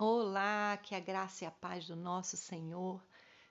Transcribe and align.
Olá, 0.00 0.76
que 0.76 0.94
a 0.94 1.00
graça 1.00 1.42
e 1.42 1.46
a 1.48 1.50
paz 1.50 1.88
do 1.88 1.96
nosso 1.96 2.36
Senhor 2.36 3.04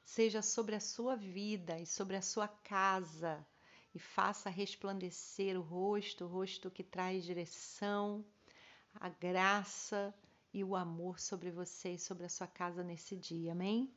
seja 0.05 0.41
sobre 0.41 0.75
a 0.75 0.79
sua 0.79 1.13
vida 1.13 1.77
e 1.77 1.85
sobre 1.85 2.15
a 2.15 2.21
sua 2.21 2.47
casa 2.47 3.45
e 3.93 3.99
faça 3.99 4.49
resplandecer 4.49 5.59
o 5.59 5.61
rosto, 5.61 6.23
o 6.23 6.27
rosto 6.29 6.71
que 6.71 6.85
traz 6.85 7.25
direção, 7.25 8.23
a 8.95 9.09
graça 9.09 10.15
e 10.53 10.63
o 10.63 10.73
amor 10.73 11.19
sobre 11.19 11.51
você 11.51 11.95
e 11.95 11.99
sobre 11.99 12.25
a 12.25 12.29
sua 12.29 12.47
casa 12.47 12.81
nesse 12.81 13.17
dia. 13.17 13.51
Amém? 13.51 13.93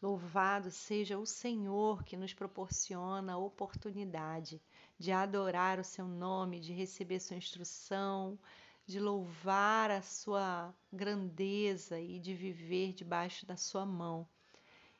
Louvado 0.00 0.70
seja 0.70 1.18
o 1.18 1.26
Senhor 1.26 2.04
que 2.04 2.16
nos 2.16 2.32
proporciona 2.32 3.32
a 3.32 3.38
oportunidade 3.38 4.62
de 4.96 5.10
adorar 5.10 5.80
o 5.80 5.84
seu 5.84 6.06
nome, 6.06 6.60
de 6.60 6.72
receber 6.72 7.18
sua 7.18 7.36
instrução, 7.36 8.38
de 8.86 9.00
louvar 9.00 9.90
a 9.90 10.02
sua 10.02 10.74
grandeza 10.92 11.98
e 11.98 12.18
de 12.18 12.34
viver 12.34 12.92
debaixo 12.92 13.46
da 13.46 13.56
sua 13.56 13.86
mão. 13.86 14.28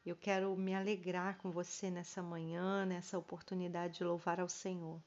Eu 0.04 0.16
quero 0.16 0.56
me 0.56 0.74
alegrar 0.74 1.38
com 1.38 1.50
você 1.50 1.90
nessa 1.90 2.22
manhã, 2.22 2.84
nessa 2.86 3.18
oportunidade 3.18 3.98
de 3.98 4.04
louvar 4.04 4.40
ao 4.40 4.48
Senhor. 4.48 5.02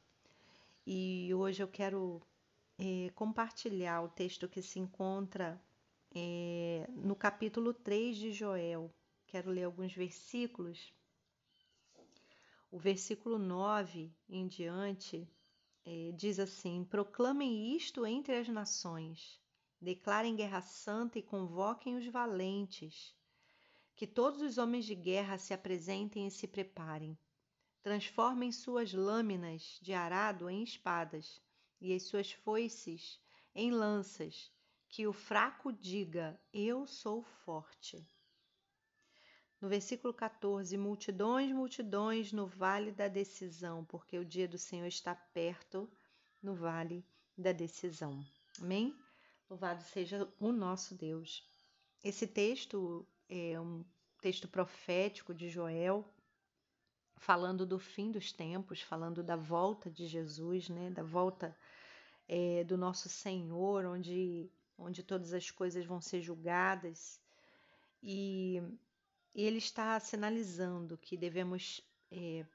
E 0.86 1.34
hoje 1.34 1.62
eu 1.62 1.68
quero 1.68 2.22
é, 2.78 3.10
compartilhar 3.16 4.02
o 4.02 4.10
texto 4.10 4.48
que 4.48 4.62
se 4.62 4.80
encontra 4.80 5.62
é, 6.16 6.88
no 6.90 7.16
capítulo 7.16 7.74
3 7.74 8.16
de 8.16 8.32
Joel. 8.32 8.94
Quero 9.26 9.52
ler 9.52 9.64
alguns 9.64 9.94
versículos. 9.94 10.94
O 12.72 12.78
versículo 12.78 13.38
9 13.38 14.12
em 14.30 14.48
diante 14.48 15.28
é, 15.90 16.12
diz 16.12 16.38
assim: 16.38 16.84
Proclamem 16.84 17.74
isto 17.74 18.06
entre 18.06 18.36
as 18.36 18.50
nações, 18.50 19.40
declarem 19.80 20.36
guerra 20.36 20.60
santa 20.60 21.18
e 21.18 21.24
convoquem 21.24 21.96
os 21.96 22.06
valentes. 22.08 23.16
Que 23.96 24.06
todos 24.06 24.42
os 24.42 24.58
homens 24.58 24.84
de 24.84 24.94
guerra 24.94 25.38
se 25.38 25.54
apresentem 25.54 26.28
e 26.28 26.32
se 26.32 26.46
preparem. 26.46 27.18
Transformem 27.82 28.52
suas 28.52 28.94
lâminas 28.94 29.80
de 29.82 29.94
arado 29.94 30.50
em 30.50 30.62
espadas 30.62 31.42
e 31.80 31.94
as 31.94 32.04
suas 32.04 32.34
foices 32.34 33.18
em 33.56 33.72
lanças. 33.72 34.52
Que 34.90 35.08
o 35.08 35.14
fraco 35.14 35.72
diga: 35.72 36.38
Eu 36.52 36.86
sou 36.86 37.24
forte. 37.24 38.06
No 39.60 39.68
versículo 39.68 40.14
14: 40.14 40.78
Multidões, 40.78 41.52
multidões 41.52 42.32
no 42.32 42.46
vale 42.46 42.92
da 42.92 43.08
decisão, 43.08 43.84
porque 43.86 44.18
o 44.18 44.26
dia 44.26 44.48
do 44.48 44.58
Senhor 44.58 44.86
está 44.86 45.16
perto 45.16 45.90
no 46.42 46.54
vale 46.54 47.04
da 47.36 47.52
decisão. 47.52 48.24
Amém? 48.62 48.96
Louvado 49.50 49.84
seja 49.84 50.28
o 50.40 50.52
nosso 50.52 50.94
Deus. 50.94 51.44
Esse 52.04 52.28
texto 52.28 53.08
é 53.28 53.60
um 53.60 53.84
texto 54.22 54.48
profético 54.48 55.34
de 55.34 55.50
Joel, 55.50 56.06
falando 57.16 57.66
do 57.66 57.80
fim 57.80 58.12
dos 58.12 58.32
tempos, 58.32 58.82
falando 58.82 59.24
da 59.24 59.36
volta 59.36 59.90
de 59.90 60.06
Jesus, 60.08 60.70
né? 60.70 60.92
Da 60.92 61.04
volta 61.04 61.58
é, 62.28 62.64
do 62.64 62.78
nosso 62.78 63.10
Senhor, 63.10 63.86
onde, 63.86 64.52
onde 64.78 65.02
todas 65.02 65.34
as 65.34 65.50
coisas 65.50 65.86
vão 65.86 66.00
ser 66.00 66.22
julgadas. 66.22 67.20
E 68.04 68.62
ele 69.46 69.60
está 69.60 70.00
sinalizando 70.00 70.98
que 70.98 71.16
devemos 71.16 71.82
é, 72.12 72.46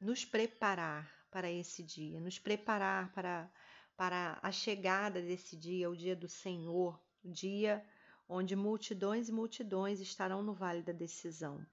nos 0.00 0.24
preparar 0.24 1.10
para 1.30 1.50
esse 1.50 1.82
dia, 1.82 2.20
nos 2.20 2.38
preparar 2.38 3.12
para, 3.12 3.50
para 3.96 4.38
a 4.42 4.52
chegada 4.52 5.20
desse 5.20 5.56
dia, 5.56 5.90
o 5.90 5.96
dia 5.96 6.14
do 6.14 6.28
Senhor, 6.28 7.00
o 7.24 7.28
dia 7.28 7.84
onde 8.28 8.54
multidões 8.54 9.28
e 9.28 9.32
multidões 9.32 10.00
estarão 10.00 10.42
no 10.42 10.54
Vale 10.54 10.82
da 10.82 10.92
Decisão. 10.92 11.66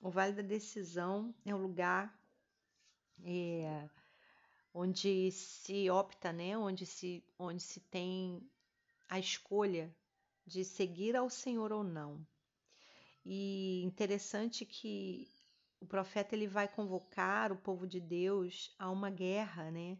O 0.00 0.10
Vale 0.10 0.34
da 0.34 0.42
Decisão 0.42 1.34
é 1.46 1.54
o 1.54 1.58
lugar 1.58 2.14
é, 3.24 3.88
onde 4.74 5.30
se 5.32 5.88
opta, 5.88 6.30
né? 6.30 6.58
onde, 6.58 6.84
se, 6.84 7.24
onde 7.38 7.62
se 7.62 7.80
tem 7.80 8.46
a 9.08 9.18
escolha 9.18 9.94
de 10.46 10.62
seguir 10.62 11.16
ao 11.16 11.30
Senhor 11.30 11.72
ou 11.72 11.82
não. 11.82 12.26
E 13.24 13.82
interessante 13.82 14.66
que 14.66 15.28
o 15.80 15.86
profeta 15.86 16.34
ele 16.34 16.46
vai 16.46 16.68
convocar 16.68 17.52
o 17.52 17.56
povo 17.56 17.86
de 17.86 18.00
Deus 18.00 18.74
a 18.78 18.90
uma 18.90 19.10
guerra, 19.10 19.70
né? 19.70 19.98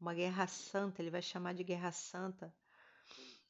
Uma 0.00 0.14
guerra 0.14 0.46
santa, 0.46 1.02
ele 1.02 1.10
vai 1.10 1.22
chamar 1.22 1.54
de 1.54 1.64
guerra 1.64 1.92
santa 1.92 2.54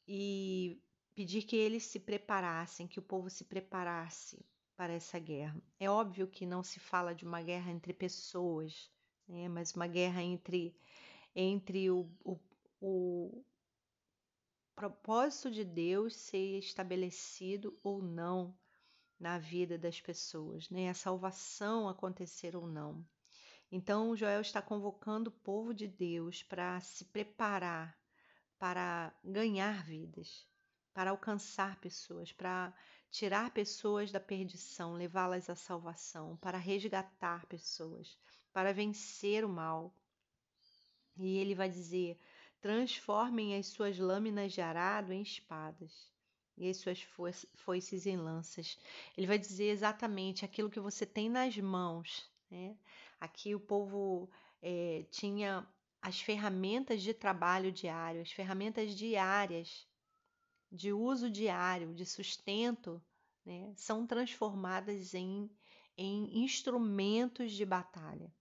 e 0.06 0.82
pedir 1.14 1.42
que 1.42 1.56
eles 1.56 1.84
se 1.84 2.00
preparassem, 2.00 2.88
que 2.88 2.98
o 2.98 3.02
povo 3.02 3.30
se 3.30 3.44
preparasse 3.44 4.44
para 4.76 4.92
essa 4.92 5.18
guerra. 5.18 5.62
É 5.78 5.88
óbvio 5.88 6.26
que 6.26 6.46
não 6.46 6.62
se 6.62 6.80
fala 6.80 7.14
de 7.14 7.24
uma 7.24 7.42
guerra 7.42 7.70
entre 7.70 7.92
pessoas, 7.92 8.90
né? 9.28 9.48
mas 9.48 9.72
uma 9.72 9.86
guerra 9.86 10.22
entre, 10.22 10.74
entre 11.34 11.90
o, 11.90 12.10
o, 12.24 12.38
o 12.80 13.44
propósito 14.74 15.50
de 15.50 15.64
Deus 15.64 16.16
ser 16.16 16.58
estabelecido 16.58 17.78
ou 17.82 18.02
não 18.02 18.54
na 19.22 19.38
vida 19.38 19.78
das 19.78 20.00
pessoas, 20.00 20.69
né? 20.69 20.91
A 20.91 20.94
salvação 20.94 21.88
acontecer 21.88 22.56
ou 22.56 22.66
não. 22.66 23.06
Então, 23.71 24.16
Joel 24.16 24.41
está 24.41 24.60
convocando 24.60 25.31
o 25.31 25.33
povo 25.44 25.72
de 25.72 25.87
Deus 25.87 26.43
para 26.43 26.81
se 26.81 27.05
preparar 27.05 27.97
para 28.59 29.12
ganhar 29.25 29.84
vidas, 29.84 30.47
para 30.93 31.10
alcançar 31.10 31.81
pessoas, 31.81 32.33
para 32.33 32.75
tirar 33.10 33.50
pessoas 33.53 34.10
da 34.10 34.21
perdição, 34.21 34.94
levá-las 34.94 35.49
à 35.49 35.54
salvação, 35.54 36.37
para 36.39 36.59
resgatar 36.59 37.47
pessoas, 37.47 38.19
para 38.53 38.72
vencer 38.72 39.44
o 39.44 39.49
mal. 39.49 39.94
E 41.16 41.39
ele 41.39 41.54
vai 41.54 41.69
dizer: 41.69 42.21
transformem 42.60 43.56
as 43.56 43.69
suas 43.69 43.99
lâminas 43.99 44.53
de 44.53 44.60
arado 44.60 45.12
em 45.12 45.22
espadas 45.22 46.11
e 46.56 46.68
as 46.68 46.76
suas 46.76 47.06
foices 47.54 48.06
em 48.06 48.16
lanças. 48.16 48.78
Ele 49.16 49.26
vai 49.26 49.38
dizer 49.38 49.70
exatamente 49.70 50.44
aquilo 50.44 50.70
que 50.70 50.80
você 50.80 51.06
tem 51.06 51.28
nas 51.28 51.56
mãos. 51.56 52.30
Né? 52.50 52.76
Aqui 53.20 53.54
o 53.54 53.60
povo 53.60 54.30
é, 54.60 55.04
tinha 55.10 55.66
as 56.00 56.20
ferramentas 56.20 57.02
de 57.02 57.14
trabalho 57.14 57.70
diário, 57.70 58.20
as 58.22 58.32
ferramentas 58.32 58.94
diárias, 58.94 59.86
de 60.70 60.92
uso 60.92 61.30
diário, 61.30 61.94
de 61.94 62.04
sustento, 62.04 63.02
né? 63.44 63.72
são 63.76 64.06
transformadas 64.06 65.14
em, 65.14 65.50
em 65.96 66.42
instrumentos 66.44 67.52
de 67.52 67.64
batalha. 67.64 68.32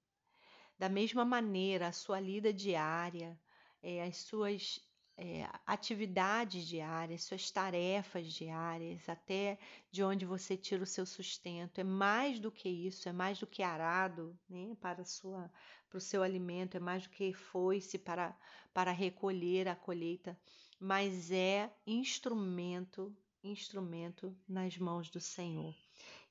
Da 0.77 0.89
mesma 0.89 1.23
maneira, 1.23 1.88
a 1.88 1.91
sua 1.91 2.19
lida 2.19 2.51
diária, 2.51 3.39
é, 3.83 4.03
as 4.03 4.17
suas 4.17 4.79
é, 5.17 5.47
atividades 5.66 6.66
diárias, 6.66 7.23
suas 7.23 7.51
tarefas 7.51 8.31
diárias, 8.31 9.07
até 9.07 9.59
de 9.91 10.03
onde 10.03 10.25
você 10.25 10.57
tira 10.57 10.83
o 10.83 10.88
seu 10.88 11.05
sustento. 11.05 11.79
É 11.79 11.83
mais 11.83 12.39
do 12.39 12.51
que 12.51 12.69
isso, 12.69 13.07
é 13.07 13.11
mais 13.11 13.39
do 13.39 13.47
que 13.47 13.61
arado 13.61 14.38
né, 14.50 14.75
para, 14.81 15.03
sua, 15.05 15.51
para 15.89 15.97
o 15.97 16.01
seu 16.01 16.23
alimento, 16.23 16.77
é 16.77 16.79
mais 16.79 17.03
do 17.03 17.09
que 17.09 17.33
foice 17.33 17.97
para, 17.97 18.35
para 18.73 18.91
recolher 18.91 19.67
a 19.67 19.75
colheita, 19.75 20.38
mas 20.79 21.31
é 21.31 21.71
instrumento, 21.85 23.16
instrumento 23.44 24.35
nas 24.47 24.77
mãos 24.77 25.09
do 25.09 25.19
Senhor. 25.19 25.75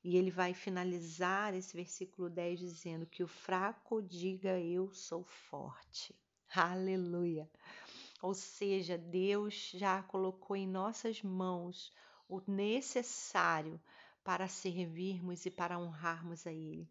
E 0.02 0.16
ele 0.16 0.30
vai 0.30 0.54
finalizar 0.54 1.54
esse 1.54 1.76
versículo 1.76 2.30
10 2.30 2.58
dizendo 2.58 3.06
que 3.06 3.22
o 3.22 3.28
fraco 3.28 4.02
diga 4.02 4.58
eu 4.58 4.90
sou 4.92 5.22
forte. 5.24 6.14
Aleluia. 6.54 7.48
Ou 8.22 8.34
seja, 8.34 8.98
Deus 8.98 9.70
já 9.74 10.02
colocou 10.02 10.54
em 10.54 10.66
nossas 10.66 11.22
mãos 11.22 11.92
o 12.28 12.40
necessário 12.46 13.80
para 14.22 14.46
servirmos 14.46 15.46
e 15.46 15.50
para 15.50 15.78
honrarmos 15.78 16.46
a 16.46 16.52
Ele. 16.52 16.88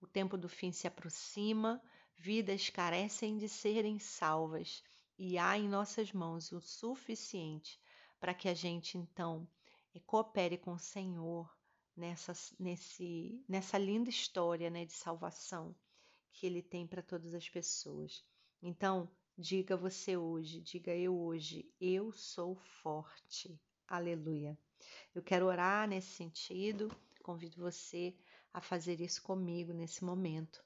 O 0.00 0.06
tempo 0.06 0.38
do 0.38 0.48
fim 0.48 0.72
se 0.72 0.86
aproxima, 0.86 1.82
vidas 2.16 2.70
carecem 2.70 3.36
de 3.36 3.48
serem 3.48 3.98
salvas 3.98 4.82
e 5.18 5.36
há 5.36 5.58
em 5.58 5.68
nossas 5.68 6.12
mãos 6.12 6.50
o 6.50 6.60
suficiente 6.60 7.78
para 8.18 8.32
que 8.32 8.48
a 8.48 8.54
gente 8.54 8.96
então 8.96 9.46
coopere 10.06 10.56
com 10.56 10.72
o 10.72 10.78
Senhor 10.78 11.54
nessa, 11.96 12.32
nesse, 12.58 13.44
nessa 13.46 13.76
linda 13.76 14.08
história 14.08 14.70
né, 14.70 14.84
de 14.86 14.92
salvação 14.92 15.74
que 16.32 16.46
Ele 16.46 16.62
tem 16.62 16.86
para 16.86 17.02
todas 17.02 17.34
as 17.34 17.48
pessoas. 17.48 18.24
Então, 18.62 19.10
Diga 19.42 19.74
você 19.74 20.18
hoje, 20.18 20.60
diga 20.60 20.94
eu 20.94 21.18
hoje, 21.18 21.64
eu 21.80 22.12
sou 22.12 22.56
forte. 22.56 23.58
Aleluia. 23.88 24.58
Eu 25.14 25.22
quero 25.22 25.46
orar 25.46 25.88
nesse 25.88 26.10
sentido, 26.10 26.94
convido 27.22 27.56
você 27.56 28.14
a 28.52 28.60
fazer 28.60 29.00
isso 29.00 29.22
comigo 29.22 29.72
nesse 29.72 30.04
momento. 30.04 30.62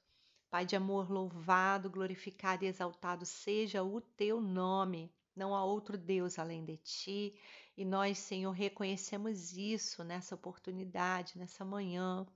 Pai 0.49 0.65
de 0.65 0.75
amor, 0.75 1.09
louvado, 1.09 1.89
glorificado 1.89 2.65
e 2.65 2.67
exaltado 2.67 3.25
seja 3.25 3.81
o 3.81 4.01
teu 4.01 4.41
nome. 4.41 5.09
Não 5.33 5.55
há 5.55 5.63
outro 5.63 5.97
Deus 5.97 6.37
além 6.37 6.65
de 6.65 6.75
ti. 6.75 7.33
E 7.77 7.85
nós, 7.85 8.17
Senhor, 8.17 8.51
reconhecemos 8.51 9.55
isso 9.55 10.03
nessa 10.03 10.35
oportunidade, 10.35 11.37
nessa 11.37 11.63
manhã, 11.63 12.27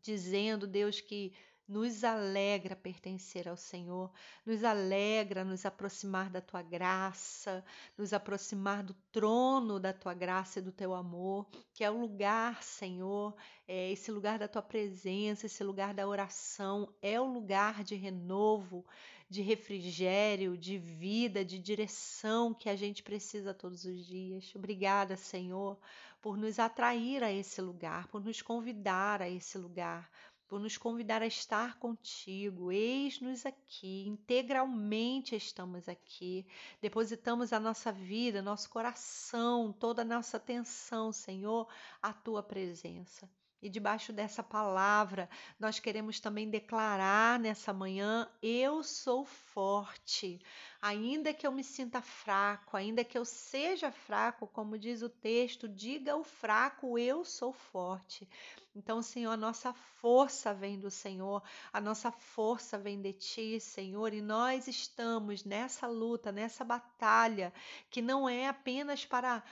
dizendo, 0.00 0.68
Deus, 0.68 1.00
que 1.00 1.32
nos 1.68 2.02
alegra 2.02 2.74
pertencer 2.74 3.46
ao 3.46 3.56
Senhor, 3.56 4.10
nos 4.46 4.64
alegra 4.64 5.44
nos 5.44 5.66
aproximar 5.66 6.30
da 6.30 6.40
tua 6.40 6.62
graça, 6.62 7.62
nos 7.96 8.14
aproximar 8.14 8.82
do 8.82 8.94
trono 9.12 9.78
da 9.78 9.92
tua 9.92 10.14
graça 10.14 10.58
e 10.58 10.62
do 10.62 10.72
teu 10.72 10.94
amor, 10.94 11.46
que 11.74 11.84
é 11.84 11.90
o 11.90 12.00
lugar, 12.00 12.62
Senhor, 12.62 13.36
é 13.66 13.92
esse 13.92 14.10
lugar 14.10 14.38
da 14.38 14.48
tua 14.48 14.62
presença, 14.62 15.44
esse 15.44 15.62
lugar 15.62 15.92
da 15.92 16.08
oração, 16.08 16.88
é 17.02 17.20
o 17.20 17.26
lugar 17.26 17.84
de 17.84 17.94
renovo, 17.94 18.86
de 19.28 19.42
refrigério, 19.42 20.56
de 20.56 20.78
vida, 20.78 21.44
de 21.44 21.58
direção 21.58 22.54
que 22.54 22.70
a 22.70 22.76
gente 22.76 23.02
precisa 23.02 23.52
todos 23.52 23.84
os 23.84 24.06
dias. 24.06 24.50
Obrigada, 24.54 25.16
Senhor, 25.16 25.78
por 26.22 26.38
nos 26.38 26.58
atrair 26.58 27.22
a 27.22 27.30
esse 27.30 27.60
lugar, 27.60 28.08
por 28.08 28.24
nos 28.24 28.40
convidar 28.40 29.20
a 29.20 29.28
esse 29.28 29.58
lugar 29.58 30.10
por 30.48 30.58
nos 30.58 30.78
convidar 30.78 31.22
a 31.22 31.26
estar 31.26 31.78
contigo. 31.78 32.72
Eis-nos 32.72 33.44
aqui, 33.44 34.08
integralmente 34.08 35.36
estamos 35.36 35.88
aqui. 35.88 36.46
Depositamos 36.80 37.52
a 37.52 37.60
nossa 37.60 37.92
vida, 37.92 38.40
nosso 38.40 38.70
coração, 38.70 39.72
toda 39.72 40.02
a 40.02 40.04
nossa 40.04 40.38
atenção, 40.38 41.12
Senhor, 41.12 41.68
à 42.02 42.12
tua 42.12 42.42
presença. 42.42 43.30
E 43.60 43.68
debaixo 43.68 44.12
dessa 44.12 44.40
palavra, 44.40 45.28
nós 45.58 45.80
queremos 45.80 46.20
também 46.20 46.48
declarar 46.48 47.40
nessa 47.40 47.72
manhã: 47.72 48.30
eu 48.40 48.84
sou 48.84 49.24
forte. 49.24 50.40
Ainda 50.80 51.34
que 51.34 51.44
eu 51.44 51.50
me 51.50 51.64
sinta 51.64 52.00
fraco, 52.00 52.76
ainda 52.76 53.02
que 53.02 53.18
eu 53.18 53.24
seja 53.24 53.90
fraco, 53.90 54.46
como 54.46 54.78
diz 54.78 55.02
o 55.02 55.08
texto, 55.08 55.68
diga 55.68 56.16
o 56.16 56.22
fraco: 56.22 56.96
eu 56.96 57.24
sou 57.24 57.52
forte. 57.52 58.28
Então, 58.76 59.02
Senhor, 59.02 59.32
a 59.32 59.36
nossa 59.36 59.72
força 59.72 60.54
vem 60.54 60.78
do 60.78 60.88
Senhor, 60.88 61.42
a 61.72 61.80
nossa 61.80 62.12
força 62.12 62.78
vem 62.78 63.00
de 63.00 63.12
Ti, 63.12 63.58
Senhor, 63.58 64.14
e 64.14 64.22
nós 64.22 64.68
estamos 64.68 65.42
nessa 65.42 65.88
luta, 65.88 66.30
nessa 66.30 66.64
batalha, 66.64 67.52
que 67.90 68.00
não 68.00 68.28
é 68.28 68.46
apenas 68.46 69.04
para 69.04 69.42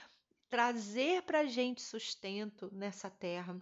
trazer 0.49 1.23
para 1.23 1.39
a 1.41 1.45
gente 1.45 1.81
sustento 1.81 2.69
nessa 2.71 3.09
terra 3.09 3.61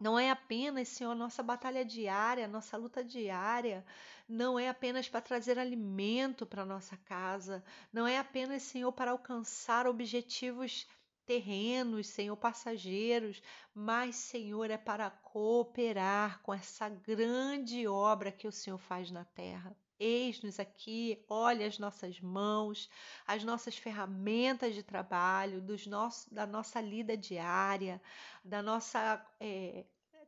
não 0.00 0.18
é 0.18 0.30
apenas, 0.30 0.88
Senhor, 0.88 1.14
nossa 1.14 1.42
batalha 1.42 1.84
diária, 1.84 2.48
nossa 2.48 2.76
luta 2.76 3.04
diária, 3.04 3.84
não 4.26 4.58
é 4.58 4.68
apenas 4.68 5.08
para 5.08 5.20
trazer 5.20 5.58
alimento 5.58 6.46
para 6.46 6.64
nossa 6.64 6.96
casa, 6.96 7.62
não 7.92 8.06
é 8.06 8.18
apenas, 8.18 8.62
Senhor, 8.62 8.90
para 8.92 9.10
alcançar 9.10 9.86
objetivos 9.86 10.88
terrenos, 11.26 12.08
Senhor, 12.08 12.36
passageiros, 12.36 13.42
mas, 13.74 14.16
Senhor, 14.16 14.70
é 14.70 14.78
para 14.78 15.10
cooperar 15.10 16.40
com 16.42 16.52
essa 16.54 16.88
grande 16.88 17.86
obra 17.86 18.32
que 18.32 18.48
o 18.48 18.52
Senhor 18.52 18.78
faz 18.78 19.10
na 19.10 19.24
terra. 19.24 19.76
Eis-nos 20.00 20.58
aqui, 20.58 21.22
olha 21.28 21.66
as 21.66 21.78
nossas 21.78 22.18
mãos, 22.20 22.88
as 23.26 23.44
nossas 23.44 23.76
ferramentas 23.76 24.74
de 24.74 24.82
trabalho, 24.82 25.60
dos 25.60 25.86
nossos, 25.86 26.26
da 26.32 26.46
nossa 26.46 26.80
lida 26.80 27.14
diária, 27.18 28.00
da 28.42 28.62
nossa 28.62 29.22
é, 29.38 29.84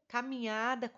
caminhada 0.06 0.92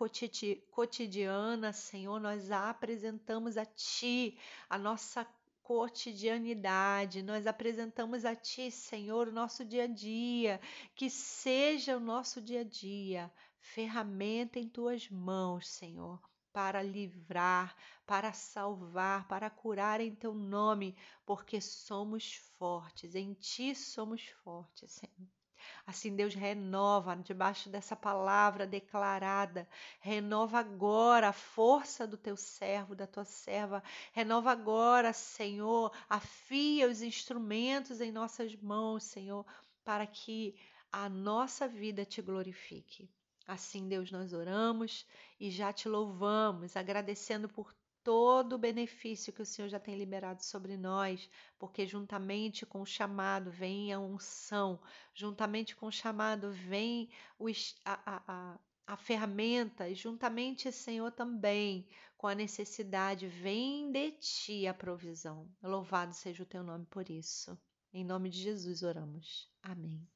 cotidiana, 0.73 1.73
Senhor, 1.73 2.19
nós 2.21 2.51
apresentamos 2.51 3.57
a 3.57 3.65
Ti 3.65 4.37
a 4.69 4.77
nossa 4.77 5.25
cotidianidade, 5.63 7.23
nós 7.23 7.47
apresentamos 7.47 8.25
a 8.25 8.35
Ti, 8.35 8.73
Senhor, 8.73 9.29
o 9.29 9.33
nosso 9.33 9.65
dia 9.65 9.85
a 9.85 9.87
dia, 9.87 10.61
que 10.97 11.09
seja 11.09 11.97
o 11.97 12.01
nosso 12.01 12.43
dia 12.43 12.63
a 12.63 12.65
dia 12.65 13.31
ferramenta 13.61 14.59
em 14.59 14.69
Tuas 14.69 15.09
mãos, 15.09 15.69
Senhor 15.69 16.21
para 16.55 16.81
livrar, 16.81 17.77
para 18.07 18.33
salvar, 18.33 19.27
para 19.27 19.51
curar 19.51 20.01
em 20.01 20.15
teu 20.15 20.33
nome, 20.33 20.97
porque 21.27 21.61
somos 21.61 22.37
fortes, 22.57 23.17
em 23.17 23.35
ti 23.35 23.75
somos 23.75 24.29
fortes, 24.45 24.93
Senhor. 24.93 25.29
Assim, 25.85 26.15
Deus 26.15 26.33
renova 26.33 27.17
debaixo 27.17 27.69
dessa 27.69 27.97
palavra 27.97 28.69
declarada, 28.69 29.69
renova 29.99 30.61
agora 30.61 31.31
a 31.31 31.33
força 31.33 32.07
do 32.07 32.17
teu 32.17 32.37
servo, 32.37 32.95
da 32.95 33.07
tua 33.07 33.25
serva, 33.25 33.83
renova 34.13 34.53
agora, 34.53 35.13
Senhor, 35.13 35.91
afia 36.09 36.89
os 36.89 37.03
instrumentos 37.03 38.01
em 38.01 38.13
nossas 38.13 38.55
mãos, 38.55 39.03
Senhor, 39.03 39.45
para 39.83 40.07
que 40.07 40.55
a 40.93 41.09
nossa 41.09 41.67
vida 41.67 42.05
te 42.05 42.23
glorifique. 42.23 43.11
Assim, 43.47 43.89
Deus, 43.89 44.11
nós 44.11 44.33
oramos 44.33 45.07
e 45.39 45.51
já 45.51 45.73
te 45.73 45.89
louvamos, 45.89 46.77
agradecendo 46.77 47.49
por 47.49 47.75
todo 48.05 48.55
o 48.55 48.59
benefício 48.59 49.33
que 49.33 49.41
o 49.41 49.47
Senhor 49.47 49.69
já 49.69 49.81
tem 49.81 49.97
liberado 49.97 50.45
sobre 50.45 50.77
nós, 50.77 51.29
porque 51.59 51.87
juntamente 51.87 52.67
com 52.67 52.83
o 52.83 52.87
chamado 52.87 53.51
vem 53.51 53.93
a 53.93 53.99
unção, 53.99 54.79
juntamente 55.15 55.75
com 55.75 55.87
o 55.87 55.93
chamado 55.93 56.53
vem 56.53 57.09
o, 57.39 57.47
a, 57.85 58.23
a, 58.27 58.59
a, 58.87 58.97
ferramenta, 58.97 59.89
e 59.89 59.95
juntamente, 59.95 60.71
Senhor, 60.71 61.11
também 61.13 61.89
com 62.17 62.27
a 62.27 62.35
necessidade, 62.35 63.27
vem 63.27 63.91
de 63.91 64.13
ti 64.13 64.67
a 64.67 64.75
provisão. 64.75 65.49
Louvado 65.63 66.15
seja 66.15 66.43
o 66.43 66.47
teu 66.47 66.63
nome 66.63 66.87
por 66.87 67.09
isso. 67.09 67.59
Em 67.93 68.05
nome 68.05 68.29
de 68.29 68.41
Jesus 68.41 68.83
oramos. 68.83 69.51
Amém. 69.63 70.14